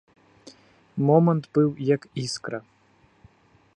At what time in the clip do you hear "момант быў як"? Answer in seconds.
1.09-2.01